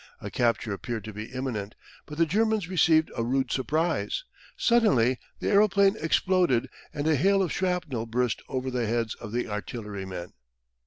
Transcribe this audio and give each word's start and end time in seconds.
A 0.19 0.31
capture 0.31 0.73
appeared 0.73 1.03
to 1.03 1.13
be 1.13 1.25
imminent, 1.31 1.75
but 2.07 2.17
the 2.17 2.25
Germans 2.25 2.67
received 2.67 3.11
a 3.15 3.23
rude 3.23 3.51
surprise. 3.51 4.23
Suddenly 4.57 5.19
the 5.39 5.49
aeroplane 5.51 5.95
exploded 6.01 6.71
and 6.91 7.05
a 7.05 7.15
hail 7.15 7.43
of 7.43 7.53
shrapnel 7.53 8.07
burst 8.07 8.41
over 8.49 8.71
the 8.71 8.87
heads 8.87 9.13
of 9.13 9.31
the 9.31 9.47
artillerymen. 9.47 10.33